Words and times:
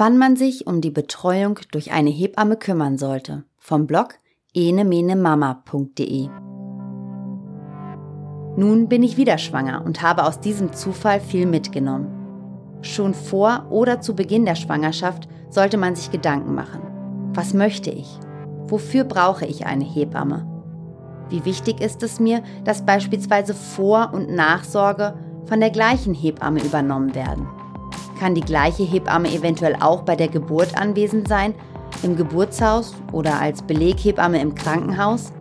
Wann 0.00 0.16
man 0.16 0.36
sich 0.36 0.68
um 0.68 0.80
die 0.80 0.92
Betreuung 0.92 1.58
durch 1.72 1.90
eine 1.90 2.10
Hebamme 2.10 2.56
kümmern 2.56 2.98
sollte. 2.98 3.42
Vom 3.56 3.88
Blog 3.88 4.14
enemenemama.de. 4.54 6.28
Nun 8.56 8.88
bin 8.88 9.02
ich 9.02 9.16
wieder 9.16 9.38
schwanger 9.38 9.82
und 9.84 10.00
habe 10.00 10.22
aus 10.22 10.38
diesem 10.38 10.72
Zufall 10.72 11.18
viel 11.18 11.46
mitgenommen. 11.46 12.78
Schon 12.80 13.12
vor 13.12 13.66
oder 13.70 14.00
zu 14.00 14.14
Beginn 14.14 14.44
der 14.44 14.54
Schwangerschaft 14.54 15.28
sollte 15.50 15.78
man 15.78 15.96
sich 15.96 16.12
Gedanken 16.12 16.54
machen. 16.54 16.80
Was 17.34 17.52
möchte 17.52 17.90
ich? 17.90 18.20
Wofür 18.68 19.02
brauche 19.02 19.46
ich 19.46 19.66
eine 19.66 19.84
Hebamme? 19.84 20.46
Wie 21.28 21.44
wichtig 21.44 21.80
ist 21.80 22.04
es 22.04 22.20
mir, 22.20 22.44
dass 22.62 22.86
beispielsweise 22.86 23.52
Vor- 23.52 24.12
und 24.14 24.30
Nachsorge 24.30 25.18
von 25.46 25.58
der 25.58 25.70
gleichen 25.70 26.14
Hebamme 26.14 26.62
übernommen 26.62 27.16
werden? 27.16 27.48
Kann 28.18 28.34
die 28.34 28.40
gleiche 28.40 28.82
Hebamme 28.82 29.32
eventuell 29.32 29.76
auch 29.78 30.02
bei 30.02 30.16
der 30.16 30.28
Geburt 30.28 30.76
anwesend 30.76 31.28
sein, 31.28 31.54
im 32.02 32.16
Geburtshaus 32.16 32.92
oder 33.12 33.40
als 33.40 33.62
Beleghebamme 33.62 34.40
im 34.40 34.54
Krankenhaus? 34.54 35.32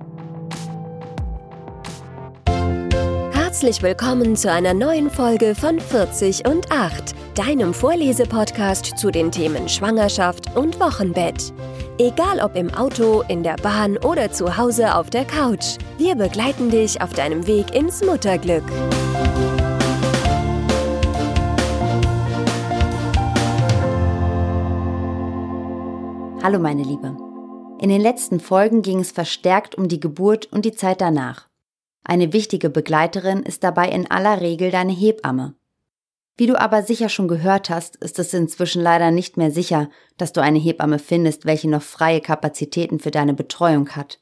Herzlich 3.33 3.81
willkommen 3.81 4.35
zu 4.35 4.51
einer 4.51 4.75
neuen 4.75 5.09
Folge 5.09 5.55
von 5.55 5.79
40 5.79 6.47
und 6.47 6.71
8, 6.71 7.15
deinem 7.33 7.73
Vorlesepodcast 7.73 8.97
zu 8.99 9.09
den 9.09 9.31
Themen 9.31 9.67
Schwangerschaft 9.67 10.55
und 10.55 10.79
Wochenbett. 10.79 11.53
Egal 11.97 12.39
ob 12.41 12.55
im 12.55 12.71
Auto, 12.75 13.23
in 13.27 13.41
der 13.41 13.55
Bahn 13.55 13.97
oder 13.97 14.31
zu 14.31 14.55
Hause 14.55 14.93
auf 14.93 15.09
der 15.09 15.25
Couch, 15.25 15.77
wir 15.97 16.15
begleiten 16.15 16.69
dich 16.69 17.01
auf 17.01 17.13
deinem 17.13 17.47
Weg 17.47 17.73
ins 17.73 18.05
Mutterglück. 18.05 18.63
Hallo 26.47 26.59
meine 26.59 26.83
Liebe. 26.83 27.17
In 27.81 27.89
den 27.89 27.99
letzten 27.99 28.39
Folgen 28.39 28.81
ging 28.81 29.01
es 29.01 29.11
verstärkt 29.11 29.75
um 29.75 29.89
die 29.89 29.99
Geburt 29.99 30.45
und 30.45 30.63
die 30.63 30.71
Zeit 30.71 31.01
danach. 31.01 31.49
Eine 32.05 32.31
wichtige 32.31 32.69
Begleiterin 32.69 33.43
ist 33.43 33.65
dabei 33.65 33.89
in 33.89 34.09
aller 34.09 34.39
Regel 34.39 34.71
deine 34.71 34.93
Hebamme. 34.93 35.55
Wie 36.37 36.47
du 36.47 36.57
aber 36.57 36.83
sicher 36.83 37.09
schon 37.09 37.27
gehört 37.27 37.69
hast, 37.69 37.97
ist 37.97 38.17
es 38.17 38.33
inzwischen 38.33 38.81
leider 38.81 39.11
nicht 39.11 39.35
mehr 39.35 39.51
sicher, 39.51 39.89
dass 40.15 40.31
du 40.31 40.41
eine 40.41 40.57
Hebamme 40.57 40.99
findest, 40.99 41.45
welche 41.45 41.69
noch 41.69 41.81
freie 41.81 42.21
Kapazitäten 42.21 42.99
für 42.99 43.11
deine 43.11 43.33
Betreuung 43.33 43.89
hat. 43.89 44.21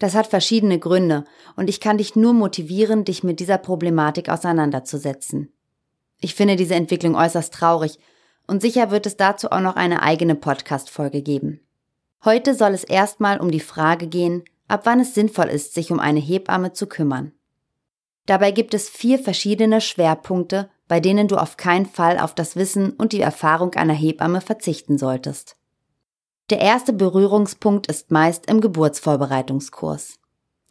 Das 0.00 0.16
hat 0.16 0.26
verschiedene 0.26 0.80
Gründe 0.80 1.22
und 1.54 1.70
ich 1.70 1.78
kann 1.78 1.98
dich 1.98 2.16
nur 2.16 2.32
motivieren, 2.32 3.04
dich 3.04 3.22
mit 3.22 3.38
dieser 3.38 3.58
Problematik 3.58 4.30
auseinanderzusetzen. 4.30 5.52
Ich 6.18 6.34
finde 6.34 6.56
diese 6.56 6.74
Entwicklung 6.74 7.14
äußerst 7.14 7.54
traurig 7.54 8.00
und 8.46 8.62
sicher 8.62 8.90
wird 8.90 9.06
es 9.06 9.16
dazu 9.16 9.50
auch 9.50 9.60
noch 9.60 9.76
eine 9.76 10.02
eigene 10.02 10.34
Podcast-Folge 10.34 11.22
geben. 11.22 11.60
Heute 12.24 12.54
soll 12.54 12.72
es 12.72 12.84
erstmal 12.84 13.40
um 13.40 13.50
die 13.50 13.60
Frage 13.60 14.06
gehen, 14.06 14.44
ab 14.68 14.82
wann 14.84 15.00
es 15.00 15.14
sinnvoll 15.14 15.46
ist, 15.46 15.74
sich 15.74 15.90
um 15.90 16.00
eine 16.00 16.20
Hebamme 16.20 16.72
zu 16.72 16.86
kümmern. 16.86 17.32
Dabei 18.26 18.52
gibt 18.52 18.74
es 18.74 18.88
vier 18.88 19.18
verschiedene 19.18 19.80
Schwerpunkte, 19.80 20.70
bei 20.86 21.00
denen 21.00 21.26
du 21.26 21.36
auf 21.36 21.56
keinen 21.56 21.86
Fall 21.86 22.18
auf 22.18 22.34
das 22.34 22.54
Wissen 22.54 22.90
und 22.90 23.12
die 23.12 23.20
Erfahrung 23.20 23.74
einer 23.74 23.94
Hebamme 23.94 24.40
verzichten 24.40 24.98
solltest. 24.98 25.56
Der 26.50 26.60
erste 26.60 26.92
Berührungspunkt 26.92 27.86
ist 27.86 28.10
meist 28.10 28.46
im 28.46 28.60
Geburtsvorbereitungskurs. 28.60 30.18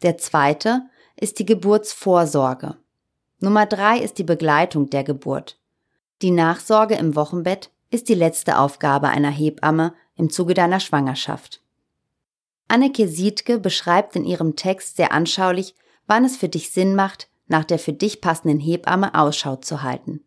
Der 0.02 0.18
zweite 0.18 0.82
ist 1.16 1.38
die 1.38 1.46
Geburtsvorsorge. 1.46 2.76
Nummer 3.40 3.66
drei 3.66 3.98
ist 3.98 4.18
die 4.18 4.24
Begleitung 4.24 4.90
der 4.90 5.04
Geburt. 5.04 5.58
Die 6.22 6.30
Nachsorge 6.30 6.94
im 6.94 7.16
Wochenbett 7.16 7.72
ist 7.90 8.08
die 8.08 8.14
letzte 8.14 8.58
Aufgabe 8.58 9.08
einer 9.08 9.30
Hebamme 9.30 9.92
im 10.14 10.30
Zuge 10.30 10.54
deiner 10.54 10.78
Schwangerschaft. 10.78 11.60
Anneke 12.68 13.08
Siedke 13.08 13.58
beschreibt 13.58 14.14
in 14.14 14.24
ihrem 14.24 14.54
Text 14.54 14.96
sehr 14.96 15.10
anschaulich, 15.10 15.74
wann 16.06 16.24
es 16.24 16.36
für 16.36 16.48
dich 16.48 16.70
Sinn 16.70 16.94
macht, 16.94 17.28
nach 17.48 17.64
der 17.64 17.80
für 17.80 17.92
dich 17.92 18.20
passenden 18.20 18.60
Hebamme 18.60 19.16
Ausschau 19.16 19.56
zu 19.56 19.82
halten. 19.82 20.22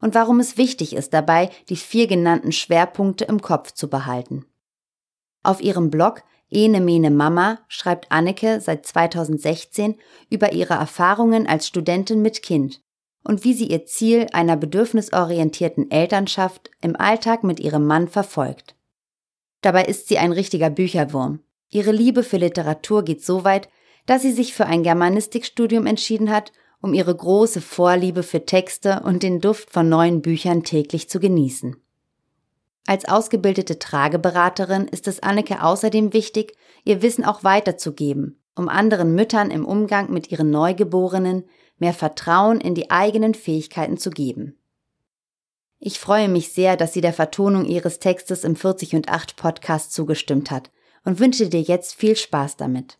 Und 0.00 0.16
warum 0.16 0.40
es 0.40 0.56
wichtig 0.56 0.96
ist 0.96 1.14
dabei, 1.14 1.50
die 1.68 1.76
vier 1.76 2.08
genannten 2.08 2.50
Schwerpunkte 2.50 3.24
im 3.24 3.40
Kopf 3.40 3.72
zu 3.72 3.88
behalten. 3.88 4.44
Auf 5.44 5.60
ihrem 5.60 5.90
Blog 5.90 6.24
Ene 6.50 6.80
Mene 6.80 7.12
Mama 7.12 7.60
schreibt 7.68 8.10
Anneke 8.10 8.60
seit 8.60 8.86
2016 8.86 9.94
über 10.30 10.52
ihre 10.52 10.74
Erfahrungen 10.74 11.46
als 11.46 11.68
Studentin 11.68 12.22
mit 12.22 12.42
Kind 12.42 12.80
und 13.28 13.44
wie 13.44 13.52
sie 13.52 13.66
ihr 13.66 13.84
Ziel 13.84 14.26
einer 14.32 14.56
bedürfnisorientierten 14.56 15.90
Elternschaft 15.90 16.70
im 16.80 16.96
Alltag 16.96 17.44
mit 17.44 17.60
ihrem 17.60 17.86
Mann 17.86 18.08
verfolgt. 18.08 18.74
Dabei 19.60 19.84
ist 19.84 20.08
sie 20.08 20.18
ein 20.18 20.32
richtiger 20.32 20.70
Bücherwurm. 20.70 21.40
Ihre 21.68 21.92
Liebe 21.92 22.22
für 22.22 22.38
Literatur 22.38 23.04
geht 23.04 23.22
so 23.22 23.44
weit, 23.44 23.68
dass 24.06 24.22
sie 24.22 24.32
sich 24.32 24.54
für 24.54 24.64
ein 24.64 24.82
Germanistikstudium 24.82 25.84
entschieden 25.84 26.30
hat, 26.30 26.52
um 26.80 26.94
ihre 26.94 27.14
große 27.14 27.60
Vorliebe 27.60 28.22
für 28.22 28.46
Texte 28.46 29.02
und 29.04 29.22
den 29.22 29.40
Duft 29.40 29.70
von 29.70 29.90
neuen 29.90 30.22
Büchern 30.22 30.62
täglich 30.62 31.10
zu 31.10 31.20
genießen. 31.20 31.76
Als 32.86 33.06
ausgebildete 33.06 33.78
Trageberaterin 33.78 34.88
ist 34.88 35.06
es 35.06 35.22
Anneke 35.22 35.62
außerdem 35.62 36.14
wichtig, 36.14 36.56
ihr 36.84 37.02
Wissen 37.02 37.26
auch 37.26 37.44
weiterzugeben, 37.44 38.37
um 38.58 38.68
anderen 38.68 39.14
Müttern 39.14 39.50
im 39.50 39.64
Umgang 39.64 40.10
mit 40.10 40.30
ihren 40.30 40.50
Neugeborenen 40.50 41.44
mehr 41.78 41.94
Vertrauen 41.94 42.60
in 42.60 42.74
die 42.74 42.90
eigenen 42.90 43.34
Fähigkeiten 43.34 43.98
zu 43.98 44.10
geben. 44.10 44.58
Ich 45.80 46.00
freue 46.00 46.28
mich 46.28 46.52
sehr, 46.52 46.76
dass 46.76 46.92
sie 46.92 47.00
der 47.00 47.12
Vertonung 47.12 47.64
ihres 47.64 48.00
Textes 48.00 48.42
im 48.42 48.56
40 48.56 48.96
und 48.96 49.08
8 49.08 49.36
Podcast 49.36 49.92
zugestimmt 49.92 50.50
hat 50.50 50.70
und 51.04 51.20
wünsche 51.20 51.48
dir 51.48 51.60
jetzt 51.60 51.94
viel 51.94 52.16
Spaß 52.16 52.56
damit. 52.56 52.98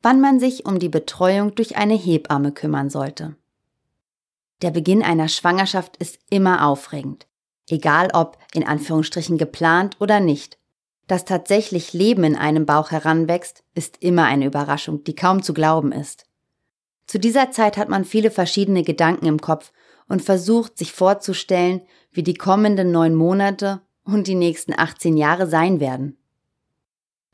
Wann 0.00 0.20
man 0.20 0.38
sich 0.38 0.64
um 0.64 0.78
die 0.78 0.88
Betreuung 0.88 1.56
durch 1.56 1.76
eine 1.76 1.94
Hebamme 1.94 2.52
kümmern 2.52 2.88
sollte. 2.88 3.36
Der 4.62 4.70
Beginn 4.70 5.02
einer 5.02 5.28
Schwangerschaft 5.28 5.96
ist 5.96 6.20
immer 6.30 6.66
aufregend, 6.66 7.26
egal 7.68 8.10
ob 8.12 8.38
in 8.52 8.64
Anführungsstrichen 8.64 9.38
geplant 9.38 9.96
oder 10.00 10.20
nicht. 10.20 10.58
Das 11.08 11.24
tatsächlich 11.24 11.94
Leben 11.94 12.22
in 12.22 12.36
einem 12.36 12.66
Bauch 12.66 12.90
heranwächst, 12.90 13.64
ist 13.74 13.96
immer 14.02 14.24
eine 14.24 14.44
Überraschung, 14.44 15.04
die 15.04 15.14
kaum 15.14 15.42
zu 15.42 15.54
glauben 15.54 15.90
ist. 15.90 16.26
Zu 17.06 17.18
dieser 17.18 17.50
Zeit 17.50 17.78
hat 17.78 17.88
man 17.88 18.04
viele 18.04 18.30
verschiedene 18.30 18.82
Gedanken 18.82 19.26
im 19.26 19.40
Kopf 19.40 19.72
und 20.06 20.22
versucht 20.22 20.76
sich 20.76 20.92
vorzustellen, 20.92 21.80
wie 22.12 22.22
die 22.22 22.34
kommenden 22.34 22.92
neun 22.92 23.14
Monate 23.14 23.80
und 24.04 24.26
die 24.26 24.34
nächsten 24.34 24.78
18 24.78 25.16
Jahre 25.16 25.46
sein 25.46 25.80
werden. 25.80 26.18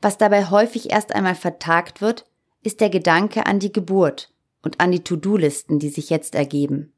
Was 0.01 0.17
dabei 0.17 0.45
häufig 0.45 0.91
erst 0.91 1.13
einmal 1.13 1.35
vertagt 1.35 1.99
wird, 1.99 2.25
ist 2.63 2.79
der 2.79 2.89
Gedanke 2.89 3.45
an 3.45 3.59
die 3.59 3.73
Geburt 3.73 4.31
und 4.61 4.79
an 4.79 4.91
die 4.91 5.03
To-Do-Listen, 5.03 5.79
die 5.79 5.89
sich 5.89 6.09
jetzt 6.09 6.35
ergeben. 6.35 6.93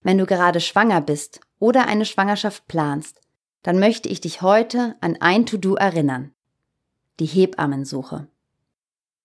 Wenn 0.00 0.18
du 0.18 0.24
gerade 0.24 0.60
schwanger 0.60 1.00
bist 1.02 1.40
oder 1.58 1.86
eine 1.86 2.06
Schwangerschaft 2.06 2.66
planst, 2.66 3.21
dann 3.62 3.78
möchte 3.78 4.08
ich 4.08 4.20
dich 4.20 4.42
heute 4.42 4.96
an 5.00 5.16
ein 5.20 5.46
To-Do 5.46 5.74
erinnern. 5.74 6.32
Die 7.20 7.26
Hebammensuche. 7.26 8.26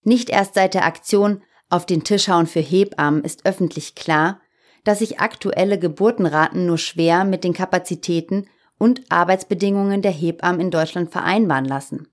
Nicht 0.03 0.29
erst 0.29 0.53
seit 0.53 0.73
der 0.73 0.85
Aktion 0.85 1.41
auf 1.69 1.85
den 1.85 2.03
Tisch 2.03 2.29
hauen 2.29 2.47
für 2.47 2.59
Hebammen 2.59 3.23
ist 3.23 3.45
öffentlich 3.45 3.95
klar, 3.95 4.39
dass 4.83 4.99
sich 4.99 5.19
aktuelle 5.19 5.77
Geburtenraten 5.77 6.65
nur 6.65 6.77
schwer 6.77 7.25
mit 7.25 7.43
den 7.43 7.53
Kapazitäten 7.53 8.47
und 8.77 9.01
Arbeitsbedingungen 9.09 10.01
der 10.01 10.11
Hebammen 10.11 10.61
in 10.61 10.71
Deutschland 10.71 11.11
vereinbaren 11.11 11.65
lassen. 11.65 12.07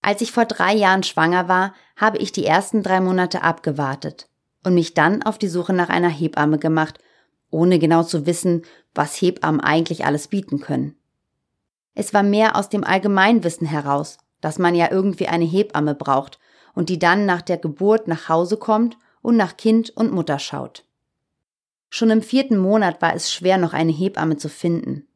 Als 0.00 0.22
ich 0.22 0.32
vor 0.32 0.44
drei 0.44 0.74
Jahren 0.74 1.02
schwanger 1.02 1.48
war, 1.48 1.74
habe 1.96 2.18
ich 2.18 2.32
die 2.32 2.46
ersten 2.46 2.82
drei 2.82 3.00
Monate 3.00 3.42
abgewartet 3.42 4.30
und 4.64 4.74
mich 4.74 4.94
dann 4.94 5.22
auf 5.22 5.38
die 5.38 5.48
Suche 5.48 5.72
nach 5.72 5.88
einer 5.88 6.08
Hebamme 6.08 6.58
gemacht, 6.58 6.98
ohne 7.50 7.78
genau 7.78 8.04
zu 8.04 8.24
wissen, 8.24 8.62
was 8.94 9.20
Hebammen 9.20 9.60
eigentlich 9.60 10.06
alles 10.06 10.28
bieten 10.28 10.60
können. 10.60 10.97
Es 11.98 12.14
war 12.14 12.22
mehr 12.22 12.54
aus 12.54 12.68
dem 12.68 12.84
Allgemeinwissen 12.84 13.66
heraus, 13.66 14.18
dass 14.40 14.60
man 14.60 14.76
ja 14.76 14.88
irgendwie 14.88 15.26
eine 15.26 15.44
Hebamme 15.44 15.96
braucht 15.96 16.38
und 16.72 16.90
die 16.90 17.00
dann 17.00 17.26
nach 17.26 17.42
der 17.42 17.56
Geburt 17.56 18.06
nach 18.06 18.28
Hause 18.28 18.56
kommt 18.56 18.96
und 19.20 19.36
nach 19.36 19.56
Kind 19.56 19.90
und 19.96 20.12
Mutter 20.12 20.38
schaut. 20.38 20.84
Schon 21.90 22.10
im 22.10 22.22
vierten 22.22 22.56
Monat 22.56 23.02
war 23.02 23.16
es 23.16 23.32
schwer, 23.32 23.58
noch 23.58 23.72
eine 23.72 23.90
Hebamme 23.90 24.36
zu 24.36 24.48
finden. 24.48 25.08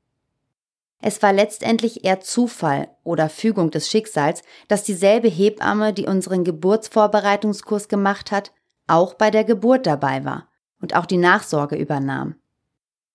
Es 1.01 1.23
war 1.23 1.33
letztendlich 1.33 2.05
eher 2.05 2.19
Zufall 2.19 2.89
oder 3.05 3.29
Fügung 3.29 3.71
des 3.71 3.89
Schicksals, 3.89 4.43
dass 4.67 4.83
dieselbe 4.83 5.29
Hebamme, 5.29 5.93
die 5.93 6.07
unseren 6.07 6.43
Geburtsvorbereitungskurs 6.43 7.87
gemacht 7.87 8.33
hat, 8.33 8.51
auch 8.89 9.15
bei 9.15 9.31
der 9.31 9.45
Geburt 9.45 9.87
dabei 9.87 10.25
war 10.25 10.49
und 10.81 10.97
auch 10.97 11.07
die 11.07 11.17
Nachsorge 11.17 11.77
übernahm, 11.77 12.35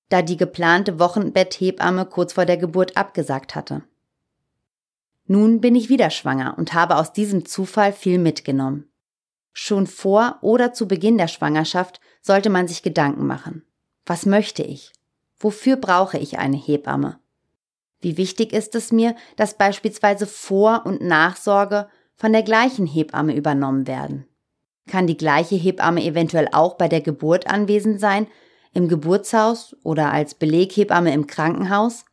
da 0.09 0.21
die 0.21 0.37
geplante 0.37 0.99
Wochenbetthebamme 0.99 2.05
kurz 2.05 2.33
vor 2.33 2.45
der 2.45 2.57
Geburt 2.57 2.95
abgesagt 2.97 3.55
hatte. 3.55 3.83
Nun 5.25 5.59
bin 5.59 5.75
ich 5.75 5.89
wieder 5.89 6.09
schwanger 6.09 6.55
und 6.57 6.73
habe 6.73 6.95
aus 6.95 7.11
diesem 7.11 7.45
Zufall 7.45 7.91
viel 7.91 8.17
mitgenommen. 8.17 8.89
Schon 9.51 9.87
vor 9.87 10.37
oder 10.41 10.71
zu 10.71 10.87
Beginn 10.87 11.17
der 11.17 11.27
Schwangerschaft 11.27 11.99
sollte 12.21 12.49
man 12.49 12.67
sich 12.67 12.83
Gedanken 12.83 13.25
machen. 13.25 13.65
Was 14.05 14.25
möchte 14.25 14.63
ich? 14.63 14.93
Wofür 15.39 15.75
brauche 15.75 16.17
ich 16.17 16.37
eine 16.37 16.57
Hebamme? 16.57 17.19
Wie 17.99 18.17
wichtig 18.17 18.53
ist 18.53 18.75
es 18.75 18.91
mir, 18.91 19.15
dass 19.35 19.57
beispielsweise 19.57 20.27
Vor- 20.27 20.85
und 20.85 21.01
Nachsorge 21.01 21.89
von 22.15 22.31
der 22.31 22.43
gleichen 22.43 22.85
Hebamme 22.85 23.35
übernommen 23.35 23.87
werden? 23.87 24.27
Kann 24.87 25.07
die 25.07 25.17
gleiche 25.17 25.55
Hebamme 25.55 26.03
eventuell 26.03 26.47
auch 26.51 26.75
bei 26.75 26.87
der 26.87 27.01
Geburt 27.01 27.47
anwesend 27.47 27.99
sein, 27.99 28.27
im 28.77 28.87
Geburtshaus 28.87 29.75
oder 29.81 30.13
als 30.13 30.35
Beleghebamme 30.35 31.11
im 31.11 31.25
Krankenhaus? 31.25 32.05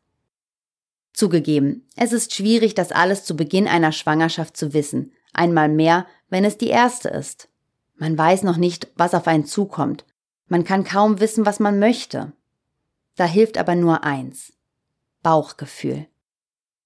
Zugegeben, 1.12 1.86
es 1.94 2.14
ist 2.14 2.34
schwierig, 2.34 2.74
das 2.74 2.90
alles 2.90 3.24
zu 3.24 3.36
Beginn 3.36 3.68
einer 3.68 3.92
Schwangerschaft 3.92 4.56
zu 4.56 4.72
wissen, 4.72 5.12
einmal 5.34 5.68
mehr, 5.68 6.06
wenn 6.30 6.42
es 6.42 6.56
die 6.56 6.68
erste 6.68 7.10
ist. 7.10 7.50
Man 7.96 8.16
weiß 8.16 8.44
noch 8.44 8.56
nicht, 8.56 8.88
was 8.96 9.12
auf 9.12 9.26
einen 9.26 9.44
zukommt. 9.44 10.06
Man 10.48 10.64
kann 10.64 10.84
kaum 10.84 11.20
wissen, 11.20 11.44
was 11.44 11.60
man 11.60 11.78
möchte. 11.78 12.32
Da 13.14 13.26
hilft 13.26 13.58
aber 13.58 13.74
nur 13.74 14.02
eins. 14.02 14.54
Bauchgefühl. 15.22 16.06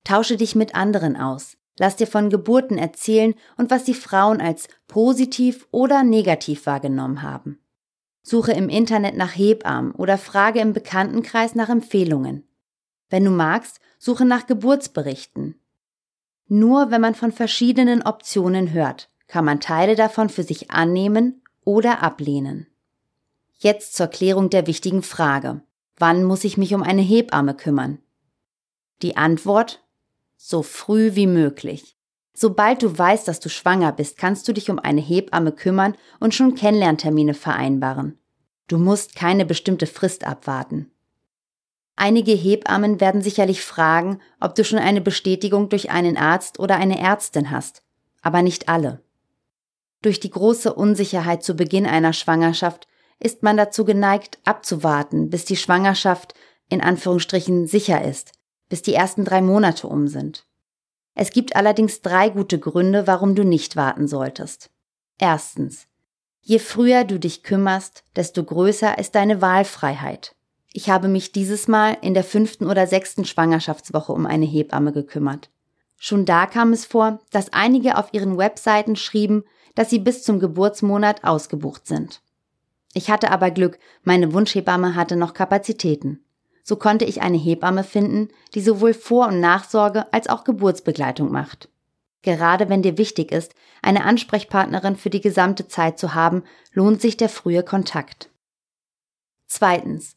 Tausche 0.03 0.37
dich 0.37 0.57
mit 0.57 0.75
anderen 0.75 1.17
aus. 1.17 1.57
Lass 1.79 1.95
dir 1.95 2.09
von 2.09 2.31
Geburten 2.31 2.79
erzählen 2.79 3.35
und 3.57 3.71
was 3.71 3.85
die 3.85 3.95
Frauen 3.95 4.41
als 4.41 4.67
positiv 4.89 5.69
oder 5.71 6.03
negativ 6.03 6.67
wahrgenommen 6.67 7.23
haben. 7.23 7.61
Suche 8.23 8.53
im 8.53 8.69
Internet 8.69 9.17
nach 9.17 9.37
Hebammen 9.37 9.93
oder 9.93 10.19
frage 10.19 10.61
im 10.61 10.73
Bekanntenkreis 10.73 11.55
nach 11.55 11.69
Empfehlungen. 11.69 12.47
Wenn 13.11 13.25
du 13.25 13.31
magst, 13.31 13.81
suche 13.99 14.25
nach 14.25 14.47
Geburtsberichten. 14.47 15.59
Nur 16.49 16.91
wenn 16.91 17.01
man 17.01 17.15
von 17.15 17.33
verschiedenen 17.33 18.03
Optionen 18.03 18.73
hört, 18.73 19.11
kann 19.27 19.45
man 19.45 19.61
Teile 19.61 19.97
davon 19.97 20.31
für 20.31 20.43
sich 20.43 20.71
annehmen 20.71 21.43
oder 21.65 22.03
ablehnen. 22.03 22.67
Jetzt 23.59 23.95
zur 23.95 24.07
Klärung 24.07 24.51
der 24.51 24.67
wichtigen 24.67 25.03
Frage. 25.03 25.61
Wann 25.97 26.25
muss 26.25 26.45
ich 26.45 26.57
mich 26.57 26.75
um 26.75 26.83
eine 26.83 27.03
Hebamme 27.03 27.55
kümmern? 27.55 27.99
Die 29.03 29.17
Antwort? 29.17 29.85
So 30.37 30.63
früh 30.63 31.15
wie 31.15 31.27
möglich. 31.27 31.98
Sobald 32.41 32.85
du 32.85 32.97
weißt, 32.97 33.27
dass 33.27 33.41
du 33.41 33.49
schwanger 33.49 33.91
bist, 33.91 34.17
kannst 34.17 34.47
du 34.47 34.53
dich 34.53 34.71
um 34.71 34.79
eine 34.79 35.01
Hebamme 35.01 35.51
kümmern 35.51 35.97
und 36.21 36.37
schon 36.37 36.55
Kennenlerntermine 36.55 37.35
vereinbaren. 37.35 38.17
Du 38.69 38.79
musst 38.79 39.17
keine 39.17 39.45
bestimmte 39.45 39.89
Frist 39.89 40.25
abwarten. 40.25 40.89
Einige 41.97 42.31
Hebammen 42.31 43.01
werden 43.01 43.23
sicherlich 43.23 43.63
fragen, 43.63 44.21
ob 44.39 44.55
du 44.55 44.65
schon 44.65 44.79
eine 44.79 45.01
Bestätigung 45.01 45.69
durch 45.69 45.91
einen 45.91 46.17
Arzt 46.17 46.61
oder 46.61 46.77
eine 46.77 47.01
Ärztin 47.01 47.51
hast, 47.51 47.83
aber 48.23 48.43
nicht 48.43 48.69
alle. 48.69 49.03
Durch 50.01 50.21
die 50.21 50.31
große 50.31 50.73
Unsicherheit 50.73 51.43
zu 51.43 51.57
Beginn 51.57 51.87
einer 51.87 52.13
Schwangerschaft 52.13 52.87
ist 53.19 53.43
man 53.43 53.57
dazu 53.57 53.85
geneigt, 53.85 54.39
abzuwarten, 54.45 55.29
bis 55.29 55.45
die 55.45 55.57
Schwangerschaft 55.57 56.35
in 56.69 56.83
Anführungsstrichen 56.83 57.67
sicher 57.67 58.05
ist, 58.05 58.31
bis 58.69 58.83
die 58.83 58.95
ersten 58.95 59.25
drei 59.25 59.43
Monate 59.43 59.89
um 59.89 60.07
sind. 60.07 60.48
Es 61.21 61.33
gibt 61.33 61.57
allerdings 61.57 62.01
drei 62.01 62.29
gute 62.29 62.61
Gründe, 62.61 63.09
warum 63.09 63.35
du 63.35 63.43
nicht 63.43 63.75
warten 63.75 64.07
solltest. 64.07 64.71
Erstens. 65.19 65.89
Je 66.43 66.61
früher 66.61 67.03
du 67.03 67.19
dich 67.19 67.43
kümmerst, 67.43 68.05
desto 68.15 68.45
größer 68.45 68.99
ist 68.99 69.17
deine 69.17 69.43
Wahlfreiheit. 69.43 70.37
Ich 70.73 70.91
habe 70.91 71.09
mich 71.09 71.33
dieses 71.33 71.67
Mal 71.67 71.97
in 72.03 72.15
der 72.15 72.23
fünften 72.23 72.67
oder 72.67 72.87
sechsten 72.87 73.25
Schwangerschaftswoche 73.25 74.13
um 74.13 74.27
eine 74.27 74.47
Hebamme 74.47 74.93
gekümmert. 74.93 75.51
Schon 75.97 76.25
da 76.25 76.47
kam 76.47 76.73
es 76.73 76.87
vor, 76.87 77.19
dass 77.33 77.53
einige 77.53 77.99
auf 77.99 78.15
ihren 78.15 78.39
Webseiten 78.39 78.95
schrieben, 78.95 79.43
dass 79.75 79.91
sie 79.91 79.99
bis 79.99 80.23
zum 80.23 80.39
Geburtsmonat 80.39 81.25
ausgebucht 81.25 81.89
sind. 81.89 82.23
Ich 82.95 83.11
hatte 83.11 83.33
aber 83.33 83.51
Glück, 83.51 83.81
meine 84.05 84.33
Wunschhebamme 84.33 84.95
hatte 84.95 85.17
noch 85.17 85.35
Kapazitäten. 85.35 86.25
So 86.69 86.77
konnte 86.77 87.07
ich 87.07 87.23
eine 87.23 87.39
Hebamme 87.39 87.83
finden, 87.83 88.29
die 88.53 88.61
sowohl 88.61 88.93
Vor- 88.93 89.29
und 89.29 89.41
Nachsorge 89.41 90.13
als 90.13 90.29
auch 90.29 90.45
Geburtsbegleitung 90.45 91.33
macht. 91.33 91.71
Gerade 92.21 92.69
wenn 92.69 92.83
dir 92.83 92.99
wichtig 92.99 93.33
ist, 93.33 93.55
eine 93.81 94.05
Ansprechpartnerin 94.05 94.95
für 94.95 95.09
die 95.09 95.23
gesamte 95.23 95.67
Zeit 95.67 95.99
zu 95.99 96.15
haben, 96.15 96.43
lohnt 96.75 97.01
sich 97.01 97.17
der 97.17 97.31
frühe 97.31 97.63
Kontakt. 97.63 98.29
Zweitens. 99.47 100.17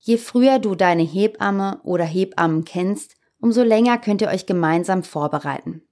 Je 0.00 0.16
früher 0.16 0.58
du 0.58 0.74
deine 0.74 1.04
Hebamme 1.04 1.78
oder 1.84 2.04
Hebammen 2.04 2.64
kennst, 2.64 3.14
umso 3.38 3.62
länger 3.62 3.96
könnt 3.96 4.22
ihr 4.22 4.28
euch 4.28 4.46
gemeinsam 4.46 5.04
vorbereiten. 5.04 5.82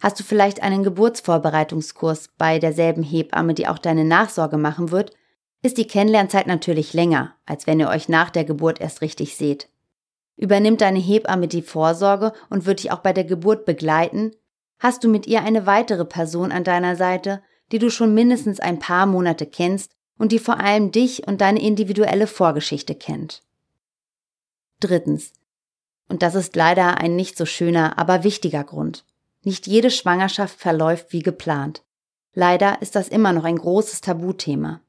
Hast 0.00 0.18
du 0.18 0.24
vielleicht 0.24 0.64
einen 0.64 0.82
Geburtsvorbereitungskurs 0.82 2.30
bei 2.38 2.58
derselben 2.58 3.04
Hebamme, 3.04 3.54
die 3.54 3.68
auch 3.68 3.78
deine 3.78 4.04
Nachsorge 4.04 4.58
machen 4.58 4.90
wird, 4.90 5.12
ist 5.62 5.78
die 5.78 5.86
Kennenlernzeit 5.86 6.46
natürlich 6.46 6.94
länger, 6.94 7.34
als 7.46 7.66
wenn 7.66 7.80
ihr 7.80 7.88
euch 7.88 8.08
nach 8.08 8.30
der 8.30 8.44
Geburt 8.44 8.80
erst 8.80 9.00
richtig 9.00 9.36
seht. 9.36 9.68
Übernimmt 10.36 10.80
deine 10.80 11.00
Hebamme 11.00 11.48
die 11.48 11.62
Vorsorge 11.62 12.32
und 12.48 12.64
wird 12.64 12.80
dich 12.80 12.92
auch 12.92 13.00
bei 13.00 13.12
der 13.12 13.24
Geburt 13.24 13.64
begleiten, 13.64 14.36
hast 14.78 15.02
du 15.02 15.08
mit 15.08 15.26
ihr 15.26 15.42
eine 15.42 15.66
weitere 15.66 16.04
Person 16.04 16.52
an 16.52 16.62
deiner 16.62 16.94
Seite, 16.94 17.42
die 17.72 17.80
du 17.80 17.90
schon 17.90 18.14
mindestens 18.14 18.60
ein 18.60 18.78
paar 18.78 19.06
Monate 19.06 19.46
kennst 19.46 19.92
und 20.16 20.32
die 20.32 20.38
vor 20.38 20.60
allem 20.60 20.92
dich 20.92 21.26
und 21.26 21.40
deine 21.40 21.60
individuelle 21.60 22.26
Vorgeschichte 22.26 22.94
kennt. 22.94 23.42
Drittens. 24.80 25.32
Und 26.08 26.22
das 26.22 26.34
ist 26.34 26.56
leider 26.56 26.98
ein 26.98 27.16
nicht 27.16 27.36
so 27.36 27.44
schöner, 27.44 27.98
aber 27.98 28.24
wichtiger 28.24 28.64
Grund. 28.64 29.04
Nicht 29.42 29.66
jede 29.66 29.90
Schwangerschaft 29.90 30.58
verläuft 30.58 31.12
wie 31.12 31.22
geplant. 31.22 31.82
Leider 32.32 32.80
ist 32.80 32.94
das 32.94 33.08
immer 33.08 33.32
noch 33.32 33.44
ein 33.44 33.56
großes 33.56 34.00
Tabuthema. 34.00 34.80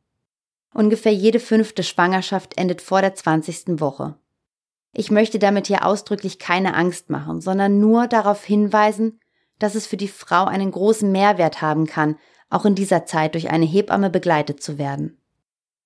Ungefähr 0.73 1.13
jede 1.13 1.39
fünfte 1.39 1.83
Schwangerschaft 1.83 2.57
endet 2.57 2.81
vor 2.81 3.01
der 3.01 3.15
20. 3.15 3.79
Woche. 3.79 4.15
Ich 4.93 5.11
möchte 5.11 5.39
damit 5.39 5.67
hier 5.67 5.85
ausdrücklich 5.85 6.39
keine 6.39 6.73
Angst 6.73 7.09
machen, 7.09 7.41
sondern 7.41 7.79
nur 7.79 8.07
darauf 8.07 8.43
hinweisen, 8.43 9.19
dass 9.59 9.75
es 9.75 9.87
für 9.87 9.97
die 9.97 10.07
Frau 10.07 10.45
einen 10.45 10.71
großen 10.71 11.11
Mehrwert 11.11 11.61
haben 11.61 11.85
kann, 11.85 12.17
auch 12.49 12.65
in 12.65 12.75
dieser 12.75 13.05
Zeit 13.05 13.35
durch 13.35 13.49
eine 13.51 13.65
Hebamme 13.65 14.09
begleitet 14.09 14.63
zu 14.63 14.77
werden. 14.77 15.21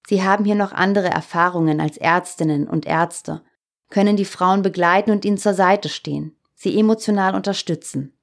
Sie 0.07 0.23
haben 0.23 0.45
hier 0.45 0.55
noch 0.55 0.71
andere 0.71 1.07
Erfahrungen 1.07 1.79
als 1.81 1.97
Ärztinnen 1.97 2.67
und 2.67 2.85
Ärzte, 2.85 3.41
können 3.89 4.17
die 4.17 4.25
Frauen 4.25 4.61
begleiten 4.61 5.11
und 5.11 5.23
ihnen 5.23 5.37
zur 5.37 5.53
Seite 5.53 5.89
stehen, 5.89 6.35
sie 6.55 6.77
emotional 6.77 7.35
unterstützen. 7.35 8.17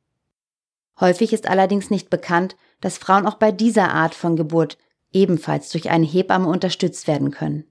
Häufig 0.98 1.32
ist 1.32 1.48
allerdings 1.48 1.90
nicht 1.90 2.10
bekannt, 2.10 2.56
dass 2.80 2.98
Frauen 2.98 3.26
auch 3.26 3.36
bei 3.36 3.52
dieser 3.52 3.92
Art 3.92 4.14
von 4.14 4.36
Geburt 4.36 4.76
ebenfalls 5.12 5.70
durch 5.70 5.90
eine 5.90 6.06
Hebamme 6.06 6.48
unterstützt 6.48 7.06
werden 7.06 7.30
können. 7.30 7.64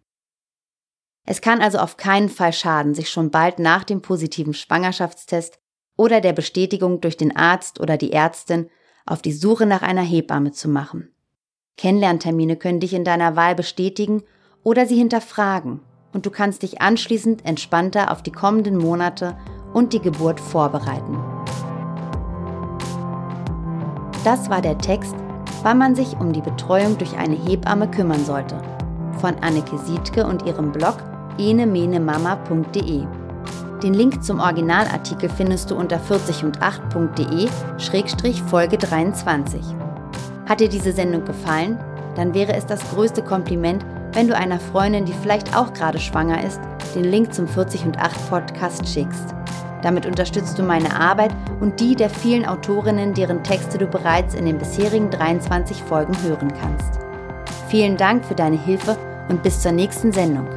Es 1.26 1.42
kann 1.42 1.62
also 1.62 1.78
auf 1.78 1.98
keinen 1.98 2.30
Fall 2.30 2.54
schaden, 2.54 2.96
sich 2.96 3.10
schon 3.10 3.30
bald 3.30 3.60
nach 3.60 3.84
dem 3.84 4.02
positiven 4.02 4.54
Schwangerschaftstest 4.54 5.60
oder 5.96 6.22
der 6.22 6.34
Bestätigung 6.34 7.02
durch 7.02 7.18
den 7.18 7.36
Arzt 7.36 7.80
oder 7.80 7.98
die 7.98 8.14
Ärztin 8.14 8.70
auf 9.06 9.22
die 9.22 9.34
Suche 9.34 9.66
nach 9.66 9.82
einer 9.82 10.02
Hebamme 10.02 10.52
zu 10.52 10.70
machen. 10.70 11.14
Kennenlerntermine 11.78 12.58
können 12.58 12.80
dich 12.80 12.94
in 12.94 13.04
deiner 13.04 13.36
Wahl 13.36 13.56
bestätigen 13.56 14.24
oder 14.64 14.86
sie 14.86 14.98
hinterfragen 14.98 15.82
und 16.14 16.26
du 16.26 16.32
kannst 16.32 16.64
dich 16.64 16.82
anschließend 16.82 17.46
entspannter 17.46 18.12
auf 18.12 18.24
die 18.24 18.32
kommenden 18.32 18.78
Monate 18.78 19.38
und 19.74 19.94
die 19.94 20.02
Geburt 20.02 20.40
vorbereiten. 20.40 21.18
Das 24.24 24.50
war 24.50 24.62
der 24.62 24.78
Text, 24.78 25.16
wann 25.64 25.78
man 25.78 25.96
sich 25.96 26.20
um 26.20 26.34
die 26.34 26.42
Betreuung 26.42 26.98
durch 26.98 27.18
eine 27.18 27.36
Hebamme 27.36 27.90
kümmern 27.90 28.26
sollte, 28.26 28.60
von 29.20 29.36
Anneke 29.42 29.78
Siedke 29.78 30.26
und 30.26 30.46
ihrem 30.46 30.72
Blog 30.72 30.98
enemenemama.de. 31.38 33.06
Den 33.84 33.94
Link 33.94 34.24
zum 34.24 34.40
Originalartikel 34.40 35.30
findest 35.30 35.70
du 35.72 35.76
unter 35.76 35.98
40und8.de-folge 35.98 38.78
23. 38.78 39.62
Hat 40.48 40.60
dir 40.60 40.68
diese 40.68 40.92
Sendung 40.92 41.24
gefallen? 41.24 41.80
Dann 42.16 42.34
wäre 42.34 42.52
es 42.54 42.66
das 42.66 42.82
größte 42.90 43.22
Kompliment, 43.22 43.86
wenn 44.14 44.28
du 44.28 44.36
einer 44.36 44.60
Freundin, 44.60 45.06
die 45.06 45.14
vielleicht 45.14 45.56
auch 45.56 45.72
gerade 45.74 46.00
schwanger 46.00 46.44
ist, 46.44 46.60
den 46.96 47.06
Link 47.06 47.32
zum 47.34 47.48
40 47.48 47.86
und 47.86 48.00
8 48.00 48.30
Podcast 48.30 48.86
schickst. 48.88 49.36
Damit 49.82 50.06
unterstützt 50.06 50.60
du 50.60 50.64
meine 50.64 51.00
Arbeit 51.00 51.32
und 51.60 51.80
die 51.80 51.96
der 51.96 52.10
vielen 52.10 52.46
Autorinnen, 52.46 53.14
deren 53.14 53.44
Texte 53.44 53.78
du 53.78 53.88
bereits 53.88 54.34
in 54.36 54.46
den 54.46 54.58
bisherigen 54.58 55.10
23 55.10 55.82
Folgen 55.84 56.22
hören 56.24 56.54
kannst. 56.60 57.00
Vielen 57.70 57.98
Dank 57.98 58.26
für 58.26 58.36
deine 58.36 58.62
Hilfe 58.62 58.98
und 59.30 59.44
bis 59.44 59.62
zur 59.62 59.72
nächsten 59.72 60.12
Sendung. 60.12 60.48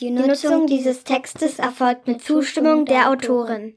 Die 0.00 0.10
Nutzung 0.10 0.66
dieses 0.66 1.04
Textes 1.04 1.58
erfolgt 1.58 2.06
mit 2.06 2.22
Zustimmung 2.22 2.84
der 2.84 3.08
Autorin. 3.10 3.74